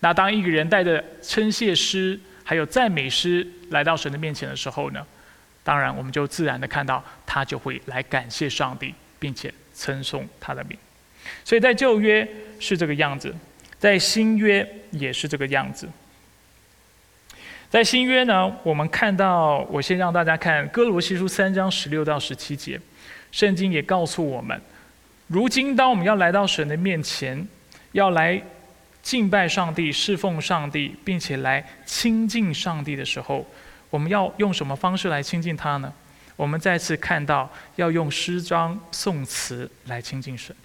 [0.00, 5.06] 那当一个人带着称谢诗还有赞美诗来到神的面前的时候呢，
[5.62, 10.76] 当然我们就自然的看到他就会来感谢上帝，并且称颂他的名。
[11.44, 12.26] 所以在旧约
[12.58, 13.34] 是这个样子，
[13.78, 15.88] 在新约也是这个样子。
[17.68, 22.80] 在新约呢，我们看到，我先让大家看哥罗西书三章十六到十七节，
[23.30, 24.60] 圣经也告诉我们，
[25.28, 27.46] 如今当我们要来到神的面前，
[27.92, 28.42] 要来
[29.02, 33.46] 敬拜上帝、侍奉上帝，并且来亲近上帝的时候，
[33.90, 35.92] 我们要用什么方式来亲近他呢？
[36.36, 40.56] 我们再次看到，要用诗章、颂词来亲近神。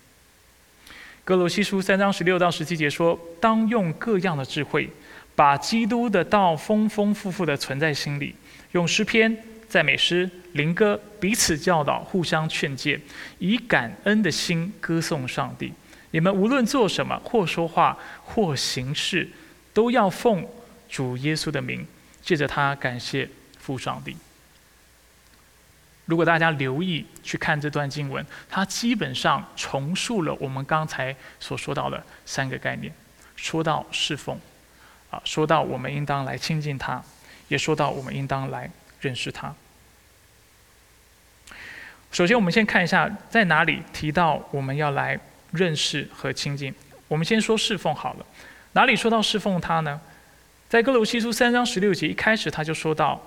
[1.24, 4.90] 哥罗西书三章十六到十七节说，当用各样的智慧。
[5.38, 8.34] 把基督的道丰丰富富的存在心里，
[8.72, 12.98] 用诗篇、赞美诗、灵歌彼此教导，互相劝诫，
[13.40, 15.74] 以感恩的心歌颂上帝。
[16.12, 19.28] 你们无论做什么，或说话，或行事，
[19.74, 20.48] 都要奉
[20.88, 21.86] 主耶稣的名，
[22.26, 24.18] 借着他感谢父上帝。
[26.06, 32.92] 如果大家留意去看这段经文，它基本上重述了我们刚才所说到的三个概念，
[33.38, 34.38] 说到侍奉。
[35.12, 37.02] 啊说到我们应当来亲近他，
[37.48, 39.54] 也说到我们应当来认识他。
[42.12, 45.20] 首先，我们先看一下在哪里提到我们要来
[45.52, 46.74] 认识和亲近。
[47.08, 48.26] 我们先说侍奉好了，
[48.74, 50.02] 哪里说到侍奉他呢？
[50.76, 53.18] 在哥罗西书三章十六节一开始，他就说到，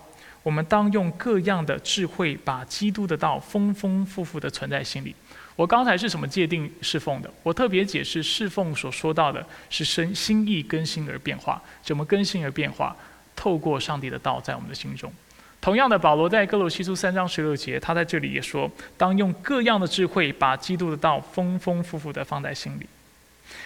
[0.42, 5.14] 我们当用各样的智慧，把基督的道丰丰富富的存在心里。
[5.56, 7.30] 我刚才是什么界定侍奉的？
[7.42, 12.94] 我特别解释侍奉所说到的是生心意更新而变化，怎么更新而变化？
[13.34, 15.10] 透过上帝的道在我们的心中。
[15.58, 22.86] 同样的，保罗在哥罗西书三章十六节，他在这里也说：当用各样的智慧，把基督的道丰丰富富的放在心里。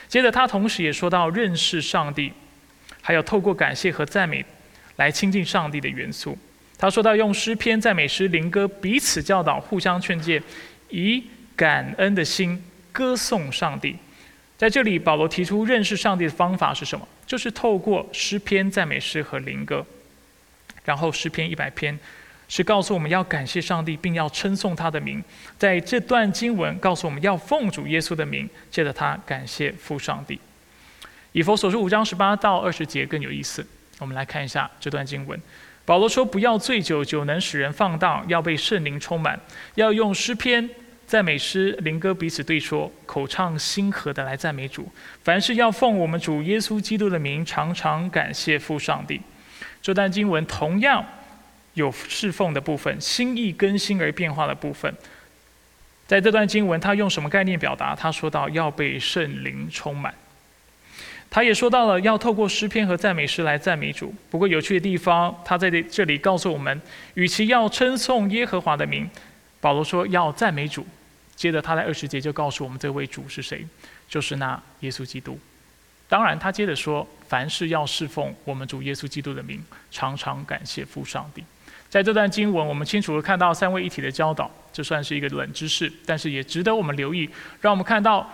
[0.06, 2.32] 接着，他同时也说到认识上帝，
[3.02, 4.42] 还有透过感谢和赞美
[4.96, 6.38] 来亲近上帝的元素。
[6.78, 10.42] 他说到用诗篇、赞美诗、灵歌彼此教导、互相劝诫，
[10.88, 11.22] 以
[11.54, 12.60] 感恩的心
[12.90, 13.96] 歌颂上帝。
[14.56, 17.06] 在这里，保罗提出认识上帝的方法是什么？
[17.26, 19.84] 就是透过诗篇、赞美诗和灵歌。
[20.84, 21.96] 然后诗篇一百篇
[22.48, 25.22] 是告诉我们要感谢上帝，并要称颂他的名。
[25.56, 30.38] 在这段经文告诉我们要奉主耶稣的名，借着他感谢父上帝。
[31.32, 33.66] 以佛所书五章十八到二十节更有意思。
[33.98, 35.40] 我们来看一下这段经文。
[35.84, 39.38] 保罗说：“不要醉酒，酒能使人放荡；要被圣灵充满，
[39.74, 40.68] 要用诗篇、
[41.06, 44.88] 赞美诗、灵歌彼此对说，口唱心和的来赞美主。
[45.24, 49.20] 凡事要奉我们主耶稣基督的名，常常感谢父上帝。”
[49.82, 51.04] 这段经文同样
[51.74, 54.94] 有侍奉的部分，心意更新而变化的部分。
[56.06, 57.96] 在这段经文，他用什么概念表达？
[57.96, 60.14] 他说到要被圣灵充满。
[61.34, 64.14] 他也说到了要透过诗篇和赞美诗来赞美主。
[64.28, 66.78] 不过有趣的地方，他在这里告诉我们，
[67.14, 69.08] 与其要称颂耶和华的名，
[69.58, 70.86] 保罗说要赞美主。
[71.34, 73.66] 接着他在二十节就告诉我们这位主是谁，
[74.06, 75.40] 就是那耶稣基督。
[76.06, 79.58] 当然，他接着说，凡事要侍奉我们主耶稣基督的名，
[79.90, 81.42] 常常感谢父上帝。
[81.88, 87.30] 在这段经文，我们清楚的看到三位一体的教导，这算是一个冷知识，但是也值得我们留意，
[87.62, 88.30] 让我们看到。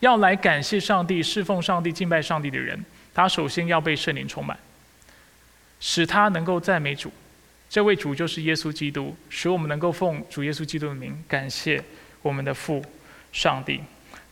[0.00, 4.56] 要来感谢上帝、侍奉上帝、敬拜上帝的人，他首先要被圣灵充满，
[5.80, 7.12] 使他能够赞美主。
[7.68, 11.82] 这位主就是耶稣基督，使我们能够奉主耶稣基督的名感谢
[12.22, 12.82] 我们的父
[13.32, 13.80] 上帝。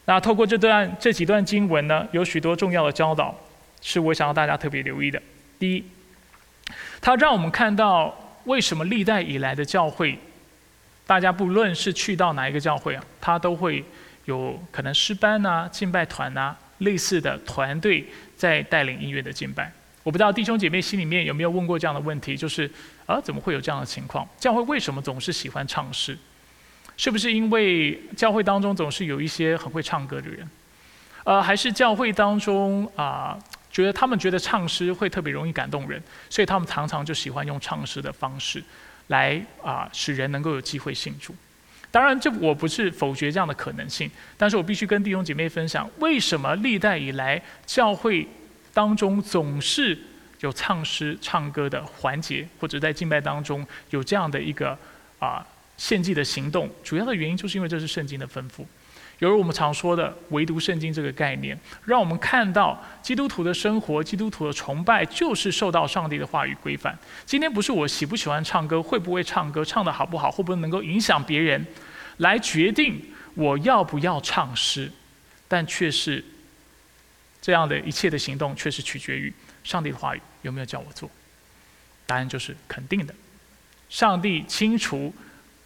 [0.04, 3.36] 那透过这段这几段经文呢，有许多重要的教导，
[3.82, 5.20] 是我想要大家特别留意的。
[5.58, 5.84] 第一，
[7.00, 10.16] 他让我们看到为什么历代以来的教会，
[11.06, 13.84] 大家不论是去到哪一个教会啊，他都会。
[14.26, 19.72] 有可能诗班呐、敬拜团呐，类似的团队在带领音乐的敬拜。
[20.02, 22.70] 我不知道弟兄姐妹心里面有没有问过这样的问题，就是
[23.06, 24.28] 啊，怎么会有这样的情况？
[24.38, 26.16] 教会为什么总是喜欢唱诗？
[26.96, 30.48] 是不是因为教会当中总是有一些很会唱歌的人？
[31.24, 33.36] 呃，还是教会当中啊，
[33.70, 38.62] 觉得他们觉得唱诗会特别容易感动人，所以他们常常就喜欢用唱诗的方式
[39.08, 41.34] 来啊，使人能够有机会信主。
[41.96, 48.28] 当然，这我不是否决这样的可能性，但是我必须跟弟兄姐妹分享，为什么历代以来教会
[48.74, 49.98] 当中总是
[50.40, 54.76] 有唱诗、唱歌的环节，或者在敬拜当中有这样的一个
[55.18, 55.42] 啊
[55.78, 56.68] 献祭的行动？
[56.84, 58.62] 主要的原因就是因为这是圣经的吩咐。
[59.20, 66.94] 犹如我们常说的“唯独圣经”这个概念，让我们看到基督徒的生活、基督徒的崇拜，就是受到上帝的话语规范。
[67.24, 71.66] 今天不是我喜不喜欢唱歌、会不会唱歌、唱得好不好、会不会能够影响别人，
[72.18, 73.02] 来决定
[73.34, 74.90] 我要不要唱诗，
[75.46, 76.24] 但却是
[77.42, 81.10] 这样的一切的行动，却是取决于上帝的话语有没有叫我做。
[82.06, 83.14] 答案就是肯定的，
[83.88, 85.12] 上帝清楚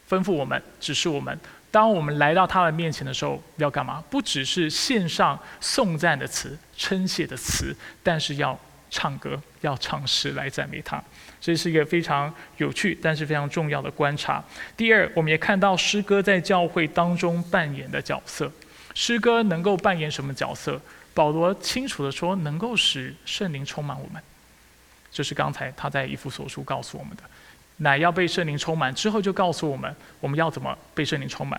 [0.08, 1.38] 吩咐我们，指示我们。
[1.70, 4.02] 当我们来到他的面前的时候，要干嘛？
[4.10, 8.58] 不只是献上颂赞的词、称谢的词，但是要
[8.90, 11.02] 唱歌、要唱诗来赞美他。
[11.40, 14.44] 这是一个非常有趣，但是非常重要的观察。
[14.76, 18.50] 第二，我们也看到诗歌在教会当中扮演的角色。
[18.94, 20.78] 诗歌能够扮演什么角色？
[21.14, 24.22] 保罗清楚的说，能够使圣灵充满我们。
[25.10, 27.22] 这是刚才他在以弗所书告诉我们的。
[27.78, 31.58] 乃要被圣灵充满之后，就告诉我们我们要怎么被圣灵充满。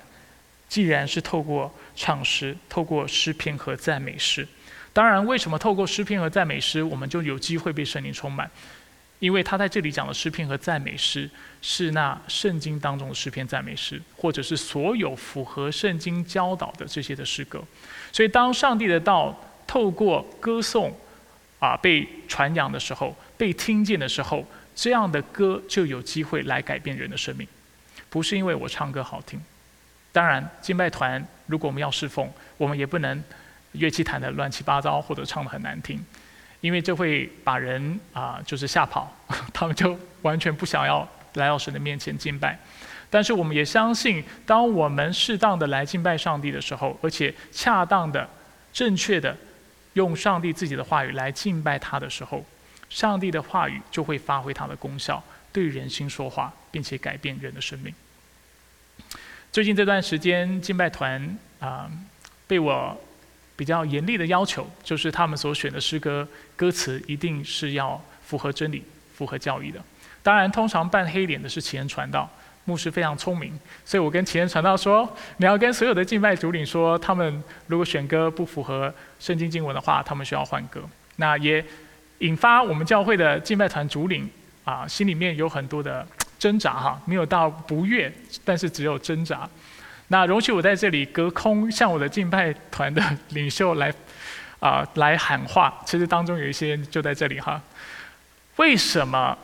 [0.70, 4.48] 既然是透过唱诗、透过诗篇和赞美诗，
[4.94, 8.50] 当然，为什么透过诗篇和赞美诗，我们就有机会被圣灵充满？
[9.20, 11.30] 因为他在这里讲的诗篇和赞美诗，
[11.62, 17.64] 是那圣经当中的诗篇、赞美诗，或者是所有符合圣经教导的这些的诗歌。
[18.12, 20.92] 所以，当上帝的道透过歌颂
[21.60, 24.46] 啊被传扬的时候，被听见的时候。
[24.74, 27.46] 这样的歌就有机会来改变人的生命，
[28.10, 29.40] 不是因为我唱歌好听。
[30.14, 33.22] 当然，敬拜团如果我们要侍奉，我们也不能
[33.74, 36.00] 乐器弹得乱七八糟或者唱得很难听，
[36.60, 39.16] 因为这会把人啊就是吓跑，
[39.54, 42.60] 他们就完全不想要来到神的面前敬拜。
[43.10, 48.30] 但是我们也相信，当我们适当的来敬拜上帝的时候，而且恰当的、
[48.72, 49.36] 正确的
[49.94, 52.46] 用上帝自己的话语来敬拜他的时候。
[52.90, 57.94] 上帝的话语就会发挥它的功效，对人心说话，并且改变人的生命。
[59.50, 61.90] 最近这段时间，敬拜团啊，
[62.48, 63.02] 被我
[63.62, 68.84] 比较严厉的要求，就是他们所选的诗歌歌词一定是要符合真理、
[69.14, 69.80] 符合教义的。
[70.24, 72.28] 当然，通常扮黑脸的是奇恩传道
[72.66, 73.54] 牧师，非常聪明，
[73.86, 75.08] 所以我跟奇恩传道说，
[75.38, 80.82] 你要跟所有的敬拜主领说，他们如果选歌不符合圣经经文的话，他们需要换歌。
[81.18, 81.64] 那也。
[82.22, 84.30] 引发我们教会的敬拜团主领
[84.64, 86.08] 啊，心里面有很多的
[86.38, 88.14] 挣扎哈，没有到不悦，
[88.46, 89.50] 但是只有挣扎。
[90.12, 93.94] 那容许我在这里隔空向我的敬拜团的领袖来
[94.60, 95.74] 啊来喊话。
[95.86, 97.62] 其实当中有一些人就在这里哈。
[98.58, 99.38] 为什么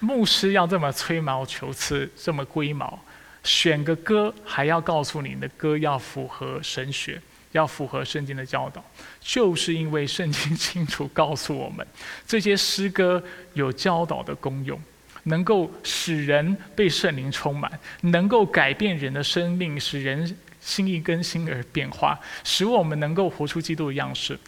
[0.00, 2.98] 牧师要这么吹毛求疵，这么龟毛？
[3.44, 7.20] 选个歌还要告诉你的歌要符合神学，
[7.52, 8.82] 要符合圣经的教导，
[9.20, 11.86] 就是因为圣经清楚告诉我们，
[12.26, 14.80] 这些诗歌有教导的功用。
[15.26, 17.70] 能够使人被圣灵充满，
[18.02, 24.38] 能够改变人的生命，使人心意更新而变化，使我们能够活出基督的样式。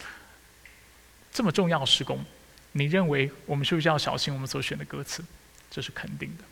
[1.31, 2.23] 这么重要的施工，
[2.73, 5.23] 你认为我们是不是要小心我们所选的歌词？
[5.69, 6.43] 这是肯定的。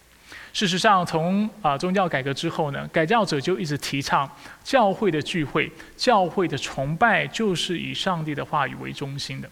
[0.53, 4.29] 事实上，从啊宗教改革之后呢，改教者就一直提倡
[4.63, 9.49] 教会的聚会、教会的崇拜就是以上帝的话语为中心的。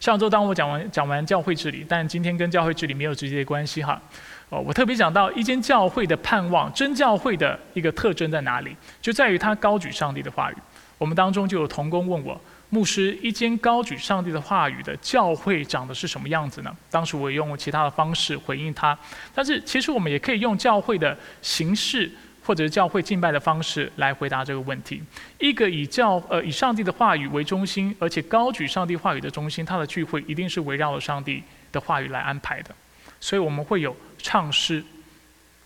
[0.00, 4.00] 上周当我讲完讲完教会治理，但今天跟教会治理没有直接的关系哈。
[4.48, 8.74] 哦，我特别讲到一间教会的盼望，真教会的一个特征在哪里？
[9.02, 10.56] 就在于它高举上帝的话语。
[10.96, 12.40] 我们当中就有童工问我，
[12.70, 16.74] 牧师，一间高举上帝的话语的教会长的是什么样子呢？
[16.90, 18.96] 当时我用其他的方式回应他，
[19.34, 22.10] 但是其实我们也可以用教会的形式。
[22.48, 25.02] 或者是教会敬拜的方式来回答这个问题。
[25.38, 32.74] 一个以教呃以上帝的话语为中心，而且高举上帝话语的中心，它的聚会一定是围绕着上帝的话语来安排的。
[33.20, 34.82] 所以我们会有唱诗，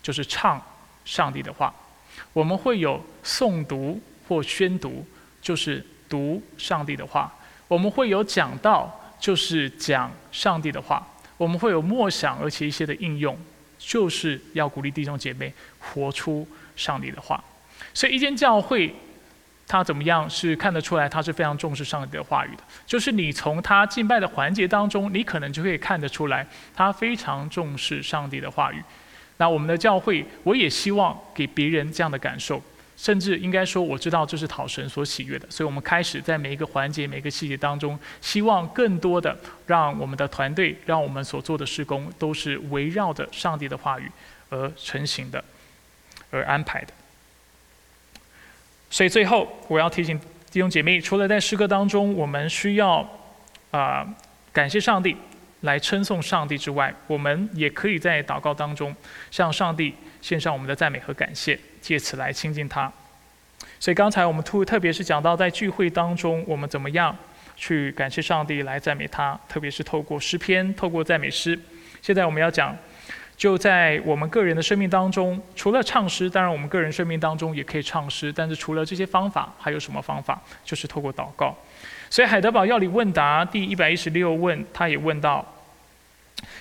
[0.03, 0.61] 就是唱
[1.05, 1.73] 上帝的话；
[2.33, 5.07] 我们会有诵读或宣读，
[5.41, 7.31] 就是读上帝的话；
[7.69, 11.01] 我们会有讲道，就是讲上帝的话；
[11.37, 13.39] 我们会有默想，而且一些的应用，
[13.79, 16.45] 就是要鼓励弟兄姐妹活出。
[16.77, 17.43] 上帝的话，
[17.95, 18.95] 所以一间教会，
[19.67, 22.63] 他怎么样是看得出来，他是非常重视上帝的话语的。
[22.87, 28.83] 就是你从他敬拜的环节当中，你可能就可以看得出来，他非常重视上帝的话语。
[29.39, 32.63] 那我们的教会，我也希望给别人这样的感受，
[32.97, 35.51] 甚至应该说，我知道这是讨神所喜悦的。
[35.51, 44.09] 所以我们开始在每一个环节、每个细节当中，希望更多的让我们的团队，让我们所做的施工，都是围绕着上帝的话语
[44.51, 45.43] 而成型的。
[46.33, 46.89] 而安排的，
[48.91, 50.19] 所以最后我要提醒
[50.51, 53.07] 弟兄姐妹，除了在诗歌当中我们需要
[53.71, 54.07] 啊
[54.51, 55.15] 感谢上帝
[55.61, 58.97] 来称颂上帝之外，我们也可以在祷告当中
[59.31, 62.91] 向上帝献上我们的赞美和感谢，借此来亲近他。
[63.79, 67.15] 所以刚才我们特特别是讲到在聚会当中，我们怎么样
[67.57, 71.61] 去感谢上帝来赞美他，特别是透过诗篇、透过赞美诗。
[72.01, 72.75] 现在我们要讲。
[73.43, 78.33] 就在我们个人的生命当中，除了唱诗，当然我们个人生命当中也可以唱诗。
[78.33, 80.41] 但是除了这些方法，还有什么方法？
[80.65, 81.53] 就是透过祷告。
[82.09, 85.45] 所以海德堡要理问答第一百一十六问，他也问到：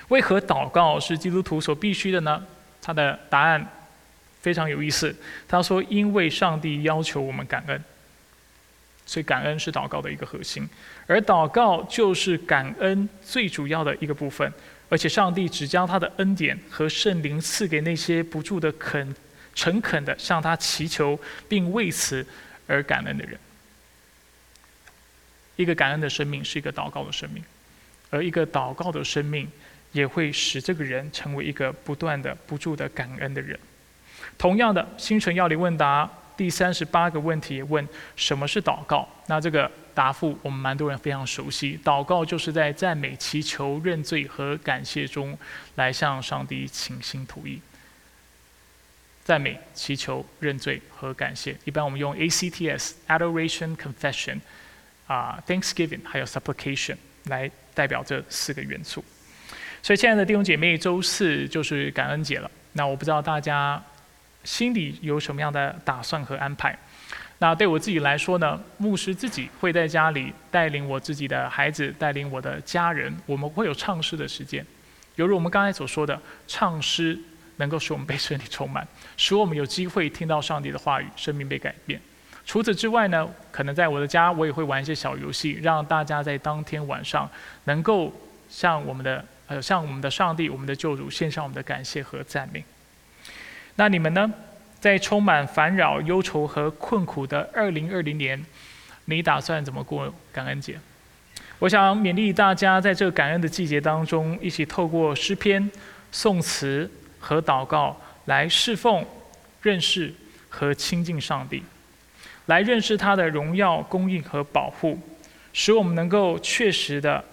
[0.07, 2.43] 为何祷告是基督徒所必须的呢？
[2.81, 3.63] 他的答案
[4.41, 5.15] 非常有意思。
[5.47, 7.83] 他说：因为上帝要求我们感恩，
[9.05, 10.67] 所以感恩是祷告的一个核心，
[11.05, 14.51] 而祷告就是感恩最主要的一个部分。
[14.91, 19.15] 而且上帝只将他的恩典和圣灵赐给那些不住的肯、
[19.55, 21.17] 诚恳的向他祈求
[21.47, 22.25] 并为此
[22.67, 23.39] 而感恩的人。
[25.55, 27.41] 一个感恩的生命是一个祷告的生命，
[28.09, 29.49] 而一个祷告的生命
[29.93, 33.57] 也会使这个人成为一个不断的、不住的感恩的人。
[34.37, 36.09] 同样的，星辰要理问答
[36.41, 39.07] 第三十八个问题问什么是祷告？
[39.27, 39.69] 那这个。
[39.93, 45.37] 答复我们蛮多人非常熟悉，祷告就是在赞美、祈求、认罪和感谢中，
[45.75, 47.61] 来向上帝倾心吐意。
[49.25, 54.39] 赞美、祈求、认罪和感谢，一般我们用 ACTS（Adoration, Confession）
[55.07, 59.03] 啊，Thanksgiving 还有 Supplication 来代表这四个元素。
[59.83, 62.49] 所以，亲爱的弟兄姐妹，周四就是感恩节了。
[62.71, 63.83] 那我不知道大家
[64.43, 66.77] 心里有什么样的打算和安排。
[67.39, 74.63] 那对我自己来说呢，牧师自己会在家里带领我自己的孩子，带领我的家人，我们会有唱诗的时间。
[75.15, 77.17] 犹如我们刚才所说的，唱诗
[77.57, 78.87] 能够使我们被身体充满，
[79.17, 81.99] 使我们有机会听到上帝的话语，生命被改变。
[82.45, 87.29] 除此之外呢，可能在我的家，我也会玩一些小游戏，让大家在当天晚上
[87.65, 88.13] 能够
[88.49, 92.63] 向我们的呃向我们的上帝、我们的救主献上我们的感谢和赞美。
[93.75, 94.31] 那你们呢？
[94.79, 98.43] 在充满烦扰、忧愁和困苦的二零二零年，
[99.05, 100.79] 你打算怎么过感恩节？
[101.59, 105.69] 我想勉励大家，在这个感恩的季节当中，一起透过诗篇、
[106.11, 107.95] 颂词和祷告
[108.25, 109.05] 来侍奉、
[109.61, 110.11] 认识
[110.49, 111.61] 和亲近上帝，
[112.47, 114.99] 来认识他的荣耀、供应和保护，
[115.53, 117.23] 使我们能够确实的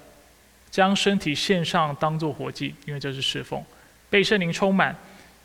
[0.70, 3.64] 将身体献上，当做活祭，因为这是侍奉，
[4.10, 4.94] 被圣灵充满。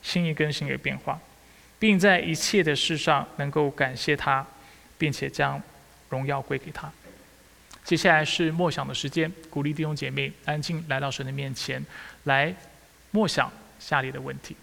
[0.04, 1.20] 心意更新而变化，
[1.80, 4.46] 并在一切的事上能够感谢他，
[4.98, 5.60] 并且将
[6.10, 6.92] 荣耀归给他。
[7.84, 11.84] 接下来是默想的时间，鼓励弟兄姐妹安静来到神的面前，
[12.26, 12.54] 来
[13.12, 14.56] 默想下列的问题。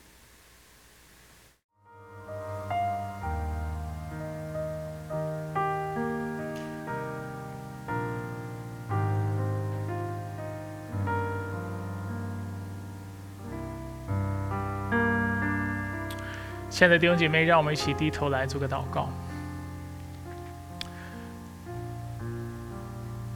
[16.80, 19.10] 亲爱的弟兄姐妹，让我们一起低头来做个祷告。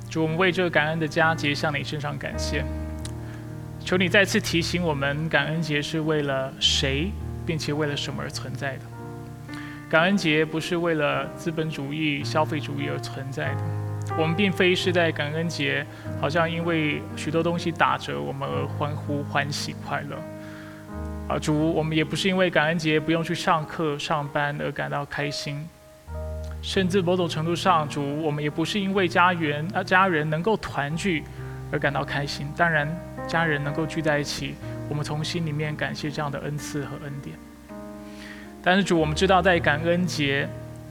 [0.09, 2.65] 主，我们为这个感恩的佳节向你身上感谢。
[3.81, 7.13] 求你再次提醒我们，感恩节是为了谁，
[7.45, 8.85] 并且为了什么而存在的。
[9.91, 13.61] 感恩节不是为了资本主义、消费主义而存在的。
[14.17, 15.85] 我们并非是在感恩节，
[16.19, 20.17] 好像因为许多东西打折，我们而欢呼、欢喜、快乐。
[21.27, 25.67] 啊，主，我们也不是因为感恩节不用去上课、上班而感到开心。
[26.61, 31.25] 甚至某种程度上，主，我们也不是因为家园啊家人能够团聚
[31.73, 32.47] 而感到开心。
[32.57, 32.89] 当然，
[33.27, 34.55] 家人能够聚在一起，
[34.89, 37.37] 我们从心里面感谢这样的恩赐和恩典。
[38.63, 40.49] 但是主，我们知道在感恩节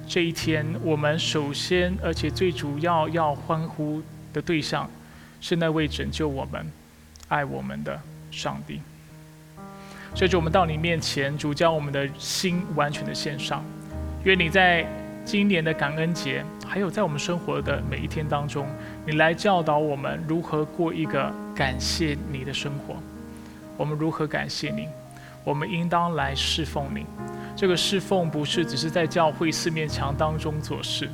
[0.08, 4.90] 这一天，我们首先而且最主要要欢呼的对象，
[5.42, 6.72] 是那位拯救我们、
[7.28, 8.00] 爱我们的
[8.32, 8.82] 上帝。
[10.16, 13.64] 所以，主，我们到你面前，主将我们的心完全的献上，
[14.24, 14.86] 愿你在。
[15.26, 18.68] 今年的感恩节，还有在我们生活的每一天当中，
[19.05, 22.95] 你来教导我们如何过一个感谢你的生活。
[23.78, 24.89] 我们如何感谢你？
[25.45, 27.05] 我们应当来侍奉你。
[27.55, 31.09] 这个侍奉不是只是在教会四面墙当中做事，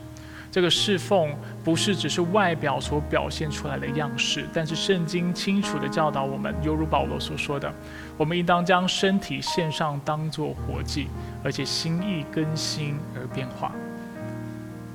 [0.52, 4.46] 这个侍奉不是只是外表所表现出来的样式。
[4.54, 7.72] 但是圣经清楚的教导我们，犹如保罗所说的，
[8.18, 11.08] 我们应当将身体献上，当作活祭，
[11.44, 13.72] 而且心意更新而变化。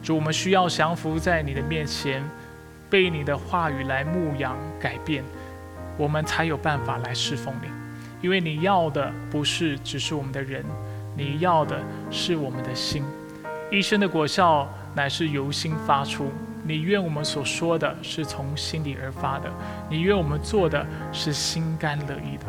[0.02, 2.22] 主，我们需要降服在你的面前，
[2.90, 5.24] 被你的话语来牧养改变，
[5.96, 7.68] 我们才有办法来侍奉你。
[8.20, 10.64] 因为你要的不是只是我们的人，
[11.16, 11.80] 你要的
[12.10, 13.04] 是我们的心。
[13.70, 16.30] 一生的果效乃是由心发出。
[16.66, 19.52] 你愿我们所说的是从心里而发的，
[19.90, 22.46] 你愿我们做的是心甘乐意的。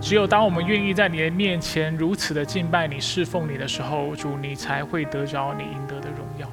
[0.00, 6.48] 只有当我们愿意在你的面前如此的敬拜你、侍奉你的时候，主，你才会得着你应得的荣耀。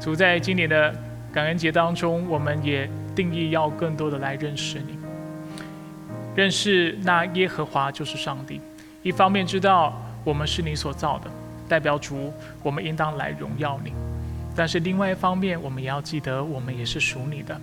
[0.00, 0.94] 主在今年的
[1.32, 4.96] 感恩节当中，我们也定义要更多的来认识你，
[6.34, 8.60] 认识那耶和华就是上帝。
[9.02, 11.30] 一方面知道我们是你所造的，
[11.68, 13.90] 代表主，我们应当来荣耀你；
[14.58, 17.60] 但是另外一方面，我们也要记得，我们也是属你的，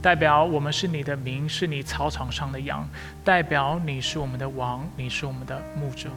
[0.00, 2.88] 代表我们是你的名，是你草场上的羊，
[3.24, 6.08] 代表你是我们的王，你是我们的牧者。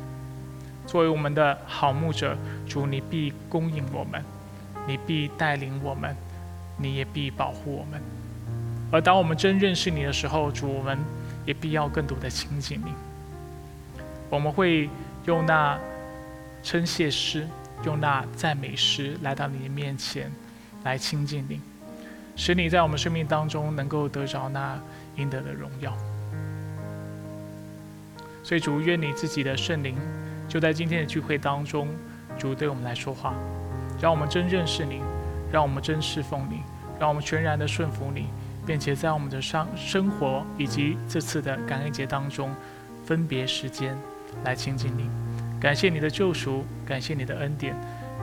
[0.85, 4.23] 作为我们的好牧者，主，你必供应我们。
[4.87, 6.15] 你必带领我们，
[6.77, 7.99] 你也必保护我们。
[8.91, 10.97] 而当我们真认识你的时候，主，我们
[11.45, 12.93] 也必要更多的亲近你。
[14.29, 14.87] 我们会
[15.25, 15.75] 用那
[16.61, 17.47] 称谢诗，
[17.85, 20.31] 用那赞美诗来到你的面前，
[20.83, 21.61] 来亲近你，
[22.35, 24.79] 使你在我们生命当中能够得着那
[25.15, 25.95] 应得的荣耀。
[28.43, 29.95] 所以，主，愿你自己的圣灵
[30.47, 31.87] 就在今天的聚会当中，
[32.37, 33.33] 主对我们来说话。
[34.01, 35.01] 让我们真认识你，
[35.51, 36.61] 让我们真侍奉你，
[36.99, 38.27] 让我们全然的顺服你，
[38.65, 42.55] 并且在我们的生生活以及这次的感恩节当中，
[43.05, 43.97] 分别时间
[44.43, 45.09] 来亲近你。
[45.59, 47.75] 感谢你的救赎，感谢你的恩典，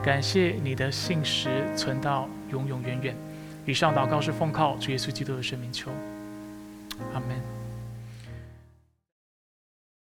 [0.03, 3.15] 感谢你的信实存到永永远远。
[3.65, 5.91] 以上祷告是奉靠主耶稣基督的圣名求，
[7.13, 7.46] 阿门。